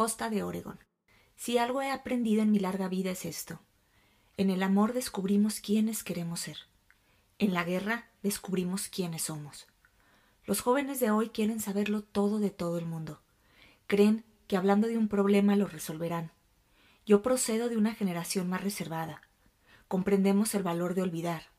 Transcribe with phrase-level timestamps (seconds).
[0.00, 0.78] Costa de Oregón.
[1.36, 3.60] Si algo he aprendido en mi larga vida es esto.
[4.38, 6.56] En el amor descubrimos quiénes queremos ser.
[7.38, 9.66] En la guerra descubrimos quiénes somos.
[10.46, 13.20] Los jóvenes de hoy quieren saberlo todo de todo el mundo.
[13.88, 16.32] Creen que hablando de un problema lo resolverán.
[17.04, 19.20] Yo procedo de una generación más reservada.
[19.86, 21.50] Comprendemos el valor de olvidar,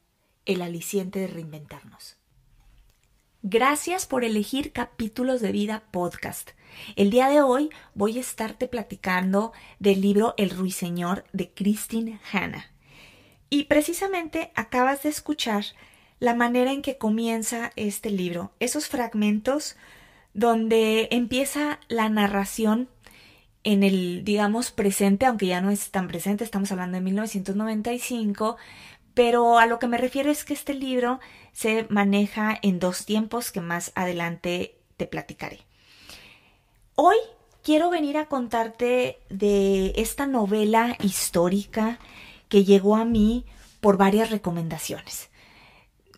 [0.45, 2.17] el aliciente de reinventarnos.
[3.43, 6.51] Gracias por elegir Capítulos de Vida Podcast.
[6.95, 12.69] El día de hoy voy a estarte platicando del libro El Ruiseñor de Christine Hanna.
[13.49, 15.65] Y precisamente acabas de escuchar
[16.19, 19.75] la manera en que comienza este libro, esos fragmentos
[20.35, 22.89] donde empieza la narración
[23.63, 28.57] en el, digamos, presente, aunque ya no es tan presente, estamos hablando de 1995,
[29.13, 31.19] pero a lo que me refiero es que este libro
[31.51, 35.59] se maneja en dos tiempos que más adelante te platicaré.
[36.95, 37.17] Hoy
[37.63, 41.99] quiero venir a contarte de esta novela histórica
[42.49, 43.45] que llegó a mí
[43.79, 45.29] por varias recomendaciones.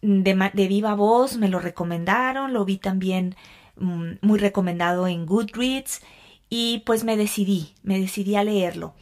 [0.01, 3.35] De, viva voz me lo recomendaron, lo vi también
[3.77, 6.01] mm, muy recomendado en Goodreads
[6.49, 8.93] y pues me decidí, me decidí a leerlo.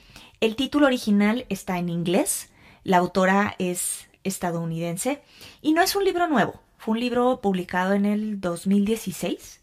[0.42, 2.50] El título original está en inglés,
[2.83, 5.21] la autora es estadounidense
[5.61, 9.61] y no es un libro nuevo, fue un libro publicado en el 2016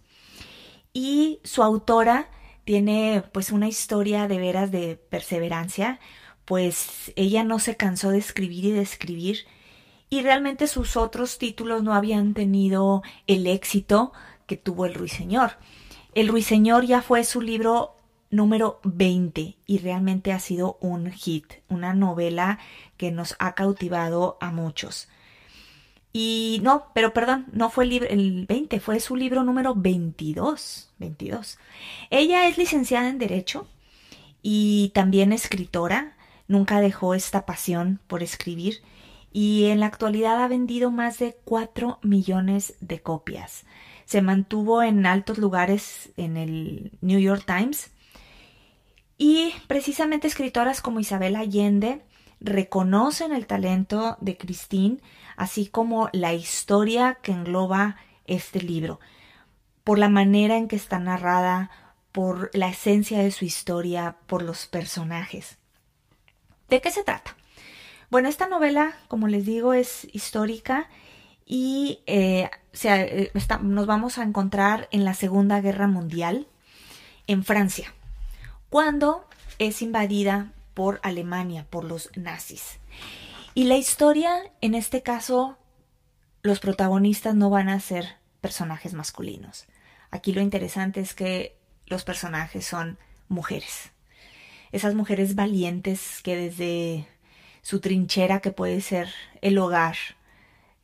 [0.92, 2.30] y su autora
[2.64, 6.00] tiene pues una historia de veras de perseverancia,
[6.44, 9.46] pues ella no se cansó de escribir y de escribir
[10.10, 14.12] y realmente sus otros títulos no habían tenido el éxito
[14.46, 15.52] que tuvo El Ruiseñor.
[16.14, 17.97] El Ruiseñor ya fue su libro
[18.30, 22.58] número 20 y realmente ha sido un hit, una novela
[22.96, 25.08] que nos ha cautivado a muchos.
[26.12, 30.90] Y no, pero perdón, no fue el, libro, el 20, fue su libro número 22,
[30.98, 31.58] 22.
[32.10, 33.66] Ella es licenciada en Derecho
[34.42, 36.16] y también escritora,
[36.48, 38.82] nunca dejó esta pasión por escribir
[39.32, 43.64] y en la actualidad ha vendido más de 4 millones de copias.
[44.06, 47.90] Se mantuvo en altos lugares en el New York Times
[49.18, 52.02] y precisamente escritoras como Isabel Allende
[52.40, 54.98] reconocen el talento de Christine,
[55.36, 57.96] así como la historia que engloba
[58.26, 59.00] este libro,
[59.82, 61.70] por la manera en que está narrada,
[62.12, 65.58] por la esencia de su historia, por los personajes.
[66.68, 67.36] ¿De qué se trata?
[68.10, 70.88] Bueno, esta novela, como les digo, es histórica
[71.44, 72.48] y eh,
[72.84, 76.46] eh, nos vamos a encontrar en la Segunda Guerra Mundial
[77.26, 77.92] en Francia
[78.70, 79.26] cuando
[79.58, 82.78] es invadida por Alemania, por los nazis.
[83.54, 85.58] Y la historia, en este caso,
[86.42, 89.66] los protagonistas no van a ser personajes masculinos.
[90.10, 93.90] Aquí lo interesante es que los personajes son mujeres.
[94.70, 97.08] Esas mujeres valientes que desde
[97.62, 99.08] su trinchera, que puede ser
[99.40, 99.96] el hogar,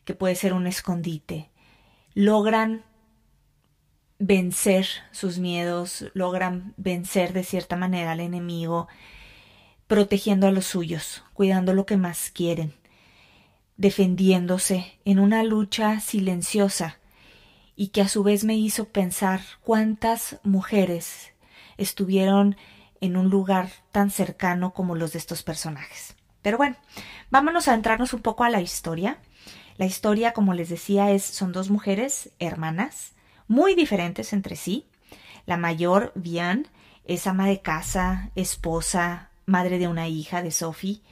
[0.05, 1.51] que puede ser un escondite,
[2.15, 2.85] logran
[4.19, 8.89] vencer sus miedos, logran vencer de cierta manera al enemigo,
[9.87, 12.75] protegiendo a los suyos, cuidando lo que más quieren,
[13.77, 16.99] defendiéndose en una lucha silenciosa
[17.77, 21.33] y que a su vez me hizo pensar cuántas mujeres
[21.77, 22.57] estuvieron
[23.01, 26.17] en un lugar tan cercano como los de estos personajes.
[26.41, 26.77] Pero bueno,
[27.31, 29.19] vámonos a entrarnos un poco a la historia.
[29.77, 33.15] La historia, como les decía, es son dos mujeres hermanas
[33.49, 34.87] muy diferentes entre sí.
[35.47, 36.69] La mayor, Vian,
[37.05, 41.03] es ama de casa, esposa, madre de una hija de Sophie,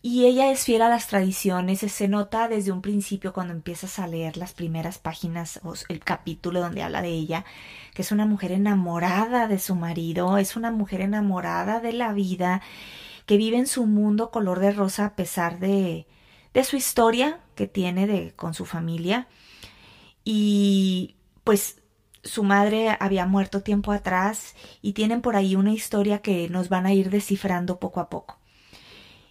[0.00, 4.06] y ella es fiel a las tradiciones, se nota desde un principio cuando empiezas a
[4.06, 7.44] leer las primeras páginas o el capítulo donde habla de ella,
[7.94, 12.62] que es una mujer enamorada de su marido, es una mujer enamorada de la vida,
[13.26, 16.06] que vive en su mundo color de rosa a pesar de,
[16.54, 19.26] de su historia que tiene de, con su familia.
[20.24, 21.16] Y
[21.48, 21.80] pues
[22.22, 26.84] su madre había muerto tiempo atrás y tienen por ahí una historia que nos van
[26.84, 28.38] a ir descifrando poco a poco.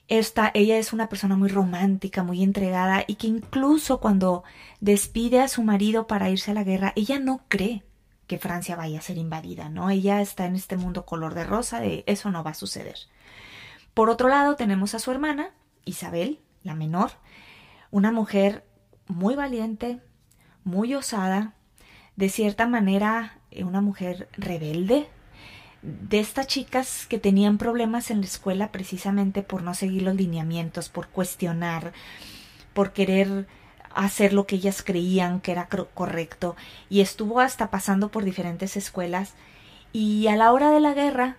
[0.07, 4.43] Esta, ella es una persona muy romántica, muy entregada y que incluso cuando
[4.79, 7.83] despide a su marido para irse a la guerra, ella no cree
[8.25, 9.91] que Francia vaya a ser invadida, ¿no?
[9.91, 12.97] Ella está en este mundo color de rosa de eso no va a suceder.
[13.93, 15.51] Por otro lado, tenemos a su hermana,
[15.85, 17.11] Isabel, la menor,
[17.91, 18.65] una mujer
[19.05, 20.01] muy valiente,
[20.63, 21.53] muy osada,
[22.17, 25.07] de cierta manera eh, una mujer rebelde,
[25.83, 30.89] de estas chicas que tenían problemas en la escuela precisamente por no seguir los lineamientos,
[30.89, 31.93] por cuestionar,
[32.73, 33.47] por querer
[33.93, 36.55] hacer lo que ellas creían que era correcto
[36.89, 39.33] y estuvo hasta pasando por diferentes escuelas
[39.93, 41.37] y a la hora de la guerra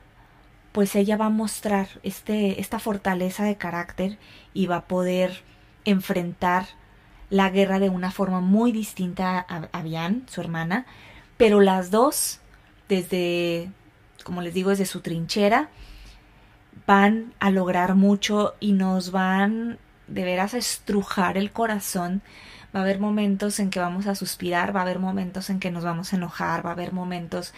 [0.72, 4.18] pues ella va a mostrar este, esta fortaleza de carácter
[4.54, 5.42] y va a poder
[5.84, 6.66] enfrentar
[7.30, 10.86] la guerra de una forma muy distinta a, Bian, su hermana,
[11.36, 12.40] pero las dos,
[12.88, 13.70] desde,
[14.24, 15.68] como les digo, desde su trinchera,
[16.86, 22.22] van a lograr mucho y nos van de veras a estrujar el corazón.
[22.74, 25.70] Va a haber momentos en que vamos a suspirar, va a haber momentos en que
[25.70, 27.52] nos vamos a enojar, va a haber momentos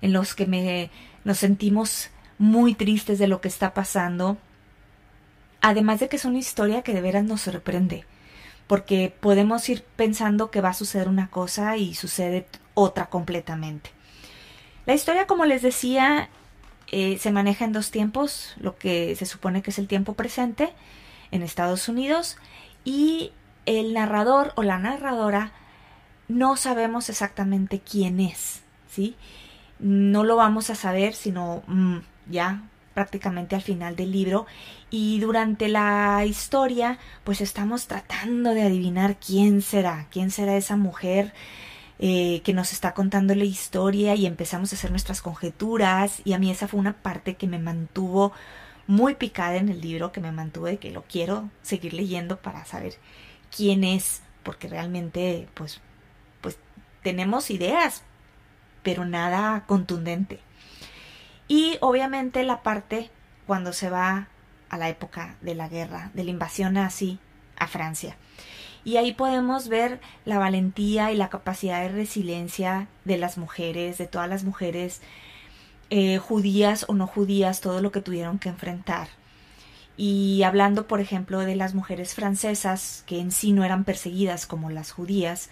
[0.00, 0.90] en los que me,
[1.24, 4.36] nos sentimos muy tristes de lo que está pasando.
[5.60, 8.04] Además de que es una historia que de veras nos sorprende,
[8.72, 13.90] porque podemos ir pensando que va a suceder una cosa y sucede otra completamente.
[14.86, 16.30] La historia, como les decía,
[16.90, 20.72] eh, se maneja en dos tiempos, lo que se supone que es el tiempo presente
[21.32, 22.38] en Estados Unidos
[22.82, 23.32] y
[23.66, 25.52] el narrador o la narradora
[26.28, 29.16] no sabemos exactamente quién es, ¿sí?
[29.80, 31.98] No lo vamos a saber sino mm,
[32.30, 32.62] ya
[32.94, 34.46] prácticamente al final del libro
[34.90, 41.32] y durante la historia pues estamos tratando de adivinar quién será, quién será esa mujer
[41.98, 46.38] eh, que nos está contando la historia y empezamos a hacer nuestras conjeturas y a
[46.38, 48.32] mí esa fue una parte que me mantuvo
[48.86, 52.94] muy picada en el libro que me mantuve, que lo quiero seguir leyendo para saber
[53.54, 55.80] quién es, porque realmente pues,
[56.40, 56.58] pues
[57.02, 58.02] tenemos ideas,
[58.82, 60.40] pero nada contundente.
[61.52, 63.10] Y obviamente la parte
[63.46, 64.28] cuando se va
[64.70, 67.18] a la época de la guerra, de la invasión nazi
[67.58, 68.16] a Francia.
[68.84, 74.06] Y ahí podemos ver la valentía y la capacidad de resiliencia de las mujeres, de
[74.06, 75.02] todas las mujeres
[75.90, 79.08] eh, judías o no judías, todo lo que tuvieron que enfrentar.
[79.98, 84.70] Y hablando, por ejemplo, de las mujeres francesas, que en sí no eran perseguidas como
[84.70, 85.50] las judías,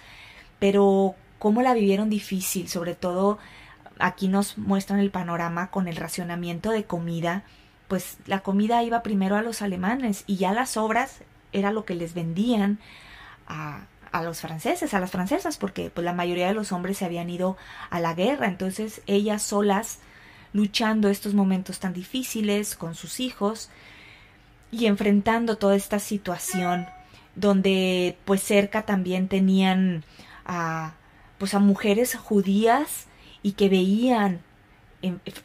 [0.58, 3.38] pero cómo la vivieron difícil, sobre todo
[4.00, 7.44] aquí nos muestran el panorama con el racionamiento de comida,
[7.88, 11.20] pues la comida iba primero a los alemanes y ya las obras
[11.52, 12.78] era lo que les vendían
[13.46, 17.04] a, a los franceses, a las francesas, porque pues la mayoría de los hombres se
[17.04, 17.56] habían ido
[17.90, 19.98] a la guerra, entonces ellas solas
[20.52, 23.70] luchando estos momentos tan difíciles con sus hijos
[24.70, 26.86] y enfrentando toda esta situación
[27.34, 30.04] donde pues cerca también tenían
[30.44, 30.94] a
[31.38, 33.06] pues a mujeres judías
[33.42, 34.40] y que veían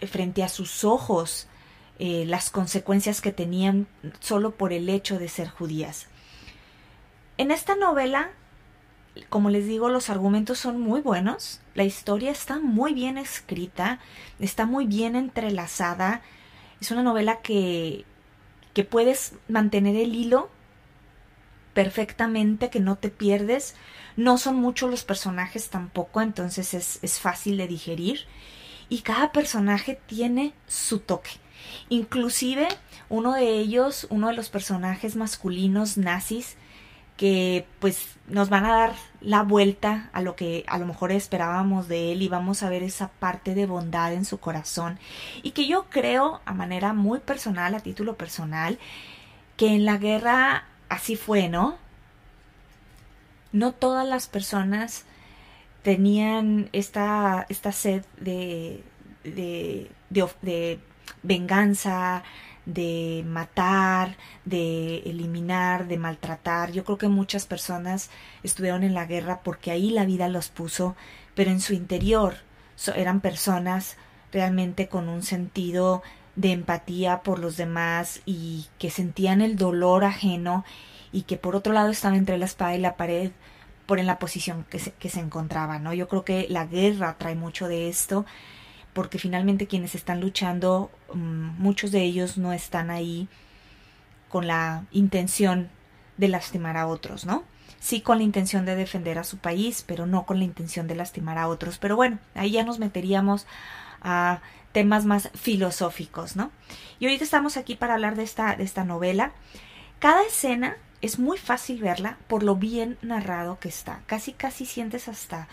[0.08, 1.48] frente a sus ojos
[1.98, 3.88] eh, las consecuencias que tenían
[4.20, 6.08] solo por el hecho de ser judías.
[7.38, 8.32] En esta novela
[9.30, 14.00] como les digo, los argumentos son muy buenos, la historia está muy bien escrita,
[14.40, 16.22] está muy bien entrelazada,
[16.82, 18.06] es una novela que,
[18.74, 20.50] que puedes mantener el hilo
[21.76, 23.76] perfectamente, que no te pierdes,
[24.16, 28.22] no son muchos los personajes tampoco, entonces es, es fácil de digerir.
[28.88, 31.32] Y cada personaje tiene su toque.
[31.90, 32.68] Inclusive
[33.10, 36.56] uno de ellos, uno de los personajes masculinos nazis,
[37.18, 41.88] que pues nos van a dar la vuelta a lo que a lo mejor esperábamos
[41.88, 44.98] de él y vamos a ver esa parte de bondad en su corazón.
[45.44, 48.80] Y que yo creo a manera muy personal, a título personal,
[49.58, 51.78] que en la guerra así fue, ¿no?
[53.52, 55.06] No todas las personas
[55.84, 58.84] tenían esta, esta sed de,
[59.24, 60.80] de, de, de
[61.24, 62.24] venganza,
[62.66, 66.72] de matar, de eliminar, de maltratar.
[66.72, 68.10] Yo creo que muchas personas
[68.44, 70.96] estuvieron en la guerra porque ahí la vida los puso,
[71.36, 72.38] pero en su interior
[72.96, 73.98] eran personas
[74.32, 76.04] realmente con un sentido
[76.36, 80.66] de empatía por los demás y que sentían el dolor ajeno
[81.12, 83.32] y que por otro lado estaban entre la espada y la pared
[83.86, 85.94] por en la posición que se, que se encontraban, ¿no?
[85.94, 88.26] Yo creo que la guerra trae mucho de esto
[88.94, 93.28] porque finalmente quienes están luchando, mm, muchos de ellos no están ahí
[94.30, 95.70] con la intención
[96.18, 97.44] de lastimar a otros, ¿no?
[97.80, 100.96] Sí con la intención de defender a su país, pero no con la intención de
[100.96, 101.78] lastimar a otros.
[101.78, 103.46] Pero bueno, ahí ya nos meteríamos
[104.02, 104.42] a
[104.76, 106.52] temas más filosóficos, ¿no?
[107.00, 109.32] Y ahorita estamos aquí para hablar de esta, de esta novela.
[110.00, 114.02] Cada escena es muy fácil verla por lo bien narrado que está.
[114.06, 115.48] Casi, casi sientes hasta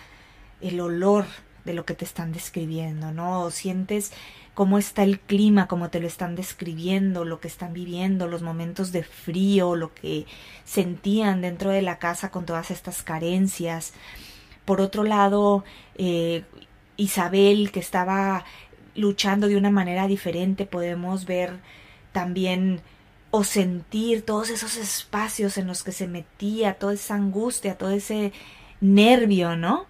[0.61, 1.27] el olor
[1.65, 3.43] de lo que te están describiendo, ¿no?
[3.43, 4.13] O sientes
[4.55, 8.91] cómo está el clima, cómo te lo están describiendo, lo que están viviendo, los momentos
[8.91, 10.27] de frío, lo que
[10.65, 13.93] sentían dentro de la casa con todas estas carencias.
[14.65, 15.63] Por otro lado,
[15.95, 16.43] eh,
[16.97, 18.45] Isabel, que estaba
[18.95, 21.59] luchando de una manera diferente, podemos ver
[22.13, 22.81] también
[23.31, 28.33] o sentir todos esos espacios en los que se metía, toda esa angustia, todo ese
[28.81, 29.87] nervio, ¿no?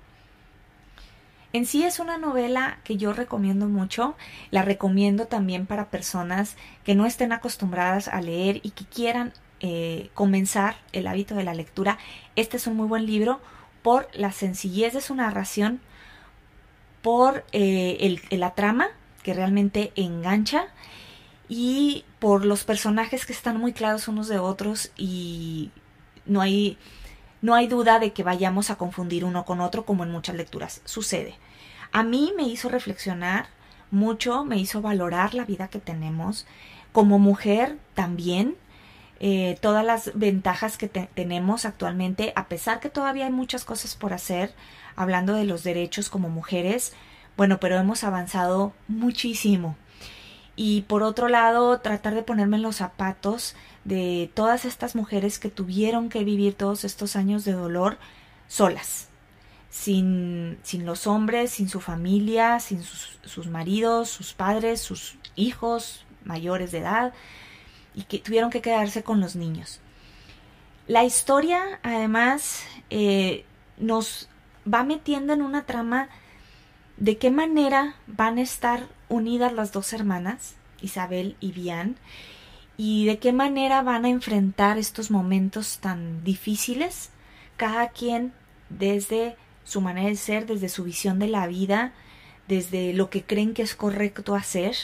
[1.53, 4.17] En sí es una novela que yo recomiendo mucho,
[4.51, 10.11] la recomiendo también para personas que no estén acostumbradas a leer y que quieran eh,
[10.15, 11.99] comenzar el hábito de la lectura.
[12.37, 13.41] Este es un muy buen libro
[13.83, 15.81] por la sencillez de su narración,
[17.03, 18.89] por eh, la trama
[19.23, 20.67] que realmente engancha
[21.49, 25.71] y por los personajes que están muy claros unos de otros y
[26.25, 26.79] no hay
[27.43, 30.81] no hay duda de que vayamos a confundir uno con otro como en muchas lecturas
[30.85, 31.35] sucede.
[31.91, 33.49] A mí me hizo reflexionar
[33.91, 36.47] mucho, me hizo valorar la vida que tenemos.
[36.93, 38.57] Como mujer también,
[39.25, 44.13] eh, todas las ventajas que tenemos actualmente, a pesar que todavía hay muchas cosas por
[44.13, 44.53] hacer,
[44.97, 46.93] hablando de los derechos como mujeres,
[47.37, 49.77] bueno, pero hemos avanzado muchísimo.
[50.57, 55.51] Y por otro lado, tratar de ponerme en los zapatos de todas estas mujeres que
[55.51, 57.99] tuvieron que vivir todos estos años de dolor
[58.49, 59.07] solas,
[59.71, 66.07] sin, sin los hombres, sin su familia, sin sus, sus, maridos, sus padres, sus hijos
[66.25, 67.13] mayores de edad,
[67.95, 69.81] y que tuvieron que quedarse con los niños.
[70.87, 73.45] La historia, además, eh,
[73.79, 74.29] nos
[74.73, 76.09] va metiendo en una trama
[76.97, 81.97] de qué manera van a estar unidas las dos hermanas, Isabel y Bian,
[82.77, 87.11] y de qué manera van a enfrentar estos momentos tan difíciles,
[87.57, 88.33] cada quien
[88.71, 91.93] desde su manera de ser, desde su visión de la vida,
[92.49, 94.75] desde lo que creen que es correcto hacer.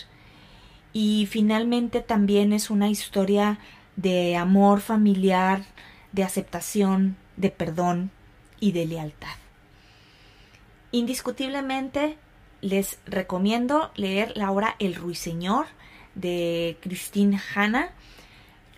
[0.93, 3.59] Y finalmente también es una historia
[3.97, 5.63] de amor familiar,
[6.13, 8.11] de aceptación, de perdón
[8.61, 9.37] y de lealtad.
[10.91, 12.17] Indiscutiblemente
[12.61, 15.67] les recomiendo leer la obra El Ruiseñor
[16.15, 17.91] de Christine Hanna.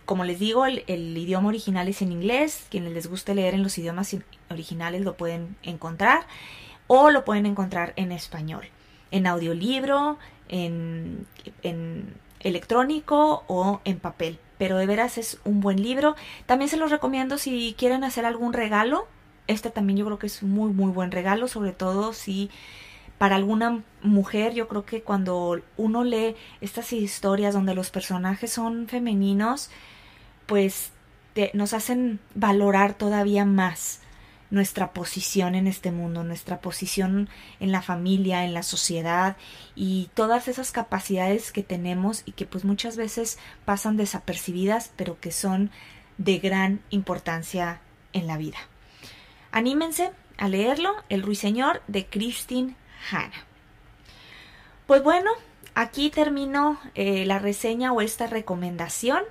[0.05, 2.67] Como les digo, el, idioma original es en inglés.
[2.71, 4.17] Quienes les guste leer en los idiomas
[4.51, 6.27] originales lo pueden encontrar
[6.89, 8.67] o lo pueden encontrar en español,
[9.11, 11.27] en audiolibro, en,
[11.63, 14.39] en electrónico o en papel.
[14.59, 16.17] Pero de veras es un buen libro.
[16.47, 19.07] También se los recomiendo si quieren hacer algún regalo.
[19.47, 22.51] Este también yo creo que es muy, muy buen regalo, sobre todo si
[23.19, 28.87] para alguna mujer yo creo que cuando uno lee estas historias donde los personajes son
[28.89, 29.71] femeninos,
[30.47, 30.93] pues
[31.53, 34.01] nos hacen valorar todavía más
[34.51, 37.29] nuestra posición en este mundo, nuestra posición
[37.61, 39.37] en la familia, en la sociedad
[39.75, 45.33] y todas esas capacidades que tenemos y que pues muchas veces pasan desapercibidas, pero que
[45.33, 45.71] son
[46.19, 47.81] de gran importancia
[48.13, 48.59] en la vida.
[49.53, 52.77] Anímense a leerlo, El Ruiseñor de Christine
[53.11, 53.45] Hannah.
[54.87, 55.31] Pues bueno,
[55.75, 59.23] aquí termino eh, la reseña o esta recomendación.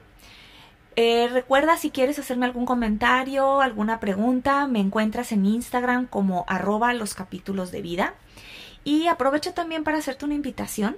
[0.96, 6.94] Eh, recuerda si quieres hacerme algún comentario, alguna pregunta, me encuentras en Instagram como arroba
[6.94, 8.16] los capítulos de vida.
[8.84, 10.98] Y aprovecho también para hacerte una invitación.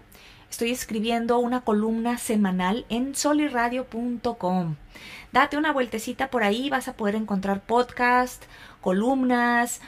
[0.49, 4.75] Estoy escribiendo una columna semanal en soliradio.com.
[5.31, 8.43] Date una vueltecita por ahí, vas a poder encontrar podcast,
[8.81, 9.79] columnas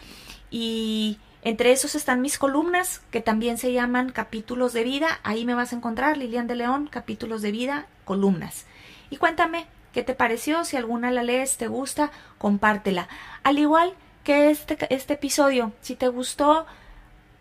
[0.49, 5.19] y entre esos están mis columnas, que también se llaman capítulos de vida.
[5.23, 8.65] Ahí me vas a encontrar, Lilian de León, capítulos de vida, columnas.
[9.09, 10.65] Y cuéntame, ¿qué te pareció?
[10.65, 13.07] Si alguna la lees, te gusta, compártela.
[13.43, 16.65] Al igual que este, este episodio, si te gustó,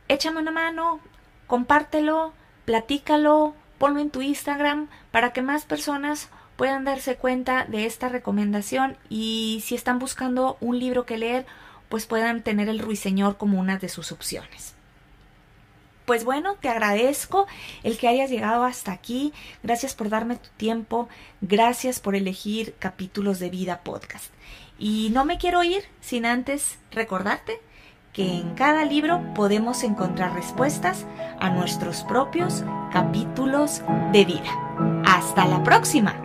[0.08, 1.00] échame una mano,
[1.46, 2.32] compártelo,
[2.64, 8.96] platícalo, ponlo en tu Instagram para que más personas puedan darse cuenta de esta recomendación
[9.08, 11.46] y si están buscando un libro que leer
[11.88, 14.74] pues puedan tener el ruiseñor como una de sus opciones.
[16.12, 17.46] Pues bueno, te agradezco
[17.84, 19.32] el que hayas llegado hasta aquí.
[19.62, 21.08] Gracias por darme tu tiempo.
[21.40, 24.26] Gracias por elegir capítulos de vida podcast.
[24.78, 27.62] Y no me quiero ir sin antes recordarte
[28.12, 31.06] que en cada libro podemos encontrar respuestas
[31.40, 33.80] a nuestros propios capítulos
[34.12, 35.02] de vida.
[35.06, 36.21] Hasta la próxima.